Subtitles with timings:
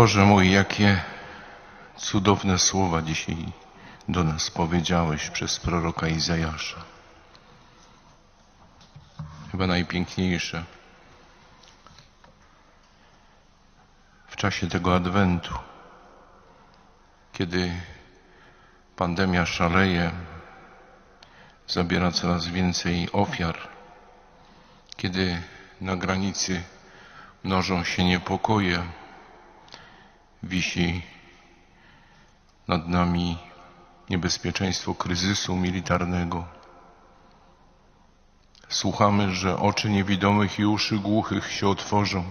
[0.00, 1.02] Boże mój, jakie
[1.96, 3.36] cudowne słowa dzisiaj
[4.08, 6.84] do nas powiedziałeś przez proroka Izajasza.
[9.50, 10.64] Chyba najpiękniejsze
[14.28, 15.54] w czasie tego adwentu,
[17.32, 17.72] kiedy
[18.96, 20.10] pandemia szaleje,
[21.68, 23.58] zabiera coraz więcej ofiar,
[24.96, 25.42] kiedy
[25.80, 26.62] na granicy
[27.44, 28.99] mnożą się niepokoje,
[30.42, 31.02] wisi
[32.68, 33.38] nad nami
[34.10, 36.44] niebezpieczeństwo kryzysu militarnego.
[38.68, 42.30] Słuchamy, że oczy niewidomych i uszy głuchych się otworzą.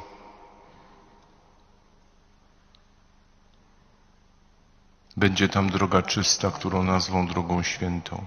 [5.18, 8.26] Będzie tam droga czysta, którą nazwą drogą świętą.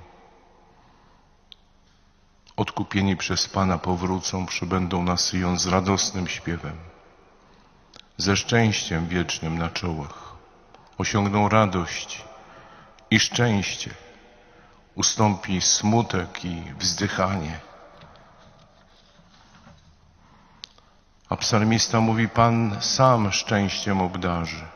[2.56, 6.76] Odkupieni przez Pana powrócą, przybędą na Syjon z radosnym śpiewem,
[8.16, 10.32] ze szczęściem wiecznym na czołach.
[10.98, 12.24] Osiągną radość
[13.10, 13.90] i szczęście.
[14.94, 17.60] Ustąpi smutek i wzdychanie.
[21.28, 24.66] A psalmista mówi, Pan sam szczęściem obdarzy.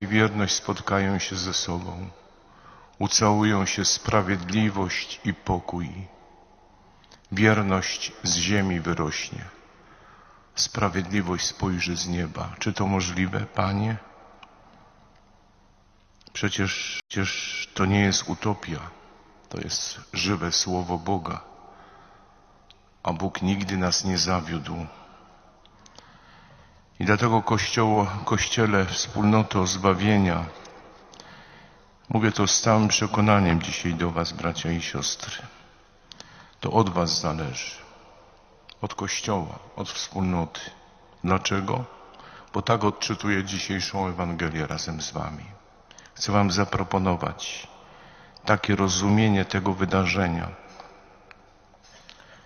[0.00, 2.10] I wierność spotkają się ze sobą.
[2.98, 5.90] Ucałują się sprawiedliwość i pokój.
[7.32, 9.59] Wierność z ziemi wyrośnie.
[10.60, 12.54] Sprawiedliwość spojrzy z nieba.
[12.58, 13.96] Czy to możliwe, Panie?
[16.32, 18.80] Przecież, przecież to nie jest utopia.
[19.48, 21.40] To jest żywe słowo Boga.
[23.02, 24.86] A Bóg nigdy nas nie zawiódł.
[27.00, 30.44] I dlatego Kościoło, Kościele, wspólnoto zbawienia,
[32.08, 35.36] mówię to z całym przekonaniem dzisiaj do Was, bracia i siostry.
[36.60, 37.89] To od Was zależy.
[38.82, 40.60] Od Kościoła, od wspólnoty.
[41.24, 41.84] Dlaczego?
[42.52, 45.44] Bo tak odczytuję dzisiejszą Ewangelię razem z Wami.
[46.14, 47.68] Chcę Wam zaproponować
[48.44, 50.48] takie rozumienie tego wydarzenia.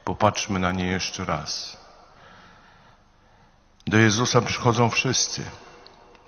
[0.05, 1.77] Popatrzmy na nie jeszcze raz.
[3.87, 5.45] Do Jezusa przychodzą wszyscy.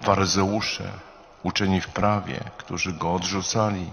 [0.03, 0.93] Faryzeusze,
[1.43, 3.91] uczeni w prawie, którzy Go odrzucali.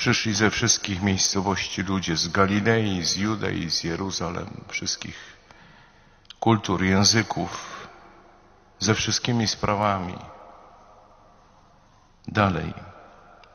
[0.00, 5.36] Przyszli ze wszystkich miejscowości ludzie, z Galilei, z Judei, z Jeruzalem, wszystkich
[6.40, 7.88] kultur, języków,
[8.78, 10.18] ze wszystkimi sprawami.
[12.28, 12.74] Dalej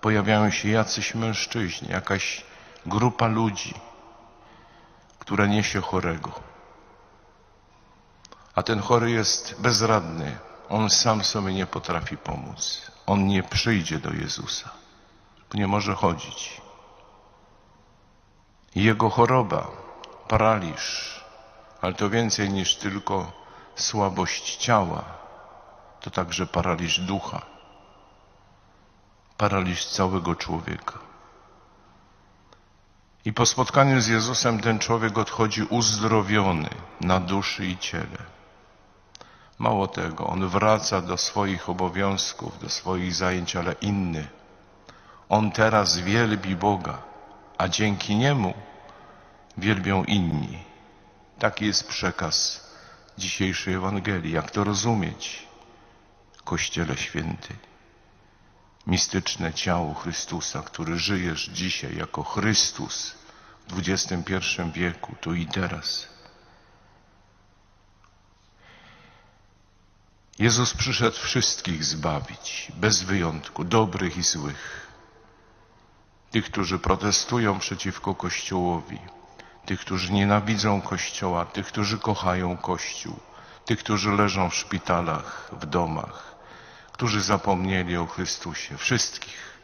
[0.01, 2.45] pojawiają się jacyś mężczyźni, jakaś
[2.85, 3.73] grupa ludzi,
[5.19, 6.31] która niesie chorego.
[8.55, 10.37] A ten chory jest bezradny.
[10.69, 12.91] On sam sobie nie potrafi pomóc.
[13.05, 14.69] On nie przyjdzie do Jezusa,
[15.55, 16.61] nie może chodzić.
[18.75, 19.67] Jego choroba,
[20.27, 21.15] paraliż,
[21.81, 23.31] ale to więcej niż tylko
[23.75, 25.03] słabość ciała,
[26.01, 27.55] to także paraliż ducha
[29.37, 30.99] paraliż całego człowieka.
[33.25, 36.69] I po spotkaniu z Jezusem ten człowiek odchodzi uzdrowiony
[37.01, 38.17] na duszy i ciele.
[39.59, 44.27] Mało tego, on wraca do swoich obowiązków, do swoich zajęć, ale inny.
[45.29, 47.01] On teraz wielbi Boga,
[47.57, 48.53] a dzięki niemu
[49.57, 50.63] wielbią inni.
[51.39, 52.67] Taki jest przekaz
[53.17, 54.33] dzisiejszej Ewangelii.
[54.33, 55.47] Jak to rozumieć?
[56.43, 57.55] Kościele Święty
[58.87, 63.15] mistyczne ciało Chrystusa, który żyjesz dzisiaj jako Chrystus
[63.67, 64.41] w XXI
[64.73, 66.07] wieku, tu i teraz.
[70.39, 74.84] Jezus przyszedł wszystkich zbawić, bez wyjątku, dobrych i złych.
[76.35, 78.99] Tych, którzy protestują przeciwko Kościołowi,
[79.65, 83.19] tych, którzy nienawidzą Kościoła, tych, którzy kochają Kościół,
[83.65, 86.35] tych, którzy leżą w szpitalach, w domach,
[86.91, 89.59] którzy zapomnieli o Chrystusie, wszystkich,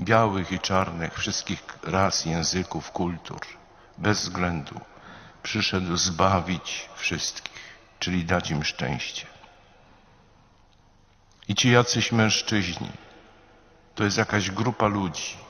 [0.00, 3.40] białych i czarnych, wszystkich ras, języków, kultur,
[3.98, 4.80] bez względu,
[5.42, 9.26] przyszedł zbawić wszystkich, czyli dać im szczęście.
[11.48, 12.90] I ci jacyś mężczyźni,
[13.94, 15.45] to jest jakaś grupa ludzi.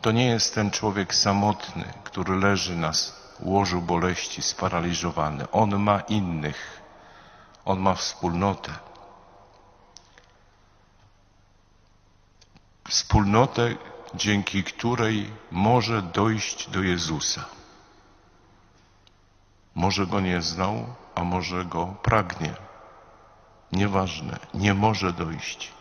[0.00, 2.92] To nie jest ten człowiek samotny, który leży na
[3.40, 5.50] łożu boleści, sparaliżowany.
[5.50, 6.82] On ma innych.
[7.64, 8.72] On ma wspólnotę.
[12.88, 13.74] wspólnotę,
[14.14, 17.44] dzięki której może dojść do Jezusa.
[19.74, 22.54] Może go nie znał, a może go pragnie.
[23.72, 25.72] Nieważne, nie może dojść.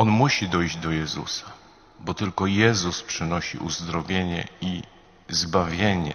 [0.00, 1.46] On musi dojść do Jezusa,
[2.00, 4.82] bo tylko Jezus przynosi uzdrowienie i
[5.28, 6.14] zbawienie,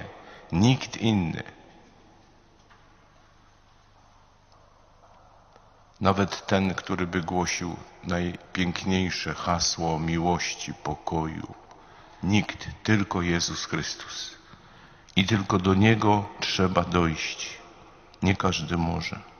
[0.51, 1.43] nikt inny.
[6.01, 11.53] Nawet ten, który by głosił najpiękniejsze hasło miłości, pokoju.
[12.23, 14.35] Nikt, tylko Jezus Chrystus.
[15.15, 17.57] I tylko do Niego trzeba dojść.
[18.23, 19.34] Nie każdy może.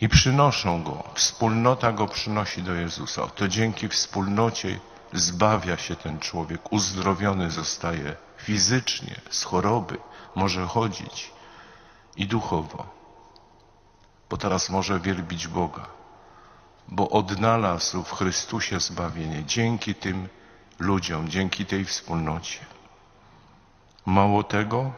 [0.00, 3.26] I przynoszą Go, wspólnota Go przynosi do Jezusa.
[3.26, 4.80] To dzięki wspólnocie
[5.12, 9.98] zbawia się ten człowiek, uzdrowiony zostaje fizycznie, z choroby,
[10.34, 11.30] może chodzić
[12.16, 12.86] i duchowo,
[14.30, 15.86] bo teraz może wielbić Boga,
[16.88, 19.44] bo odnalazł w Chrystusie zbawienie.
[19.44, 20.28] Dzięki tym
[20.78, 22.58] ludziom, dzięki tej wspólnocie.
[24.06, 24.92] Mało tego,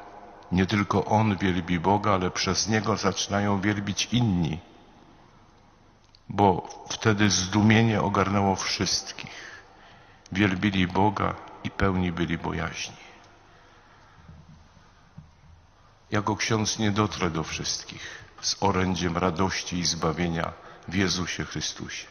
[0.53, 4.59] nie tylko on wielbi Boga, ale przez niego zaczynają wielbić inni,
[6.29, 9.63] bo wtedy zdumienie ogarnęło wszystkich.
[10.33, 11.35] Wielbili Boga
[11.65, 12.97] i pełni byli bojaźni.
[16.11, 20.53] Jako ksiądz nie dotrę do wszystkich z orędziem radości i zbawienia
[20.89, 22.07] w Jezusie Chrystusie.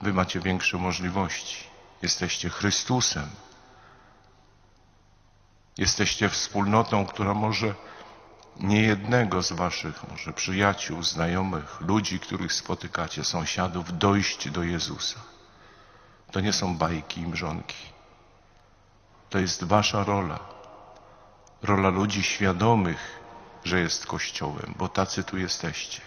[0.00, 1.64] Wy macie większe możliwości.
[2.02, 3.30] Jesteście Chrystusem.
[5.78, 7.74] Jesteście wspólnotą, która może
[8.62, 15.20] nie jednego z waszych, może przyjaciół, znajomych, ludzi, których spotykacie, sąsiadów, dojść do Jezusa.
[16.30, 17.76] To nie są bajki i mrzonki.
[19.30, 20.38] To jest wasza rola.
[21.62, 23.20] Rola ludzi świadomych,
[23.64, 26.00] że jest Kościołem, bo tacy tu jesteście.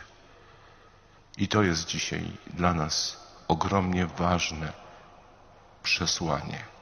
[1.38, 3.17] I to jest dzisiaj dla nas
[3.47, 4.73] ogromnie ważne
[5.83, 6.73] przesłanie.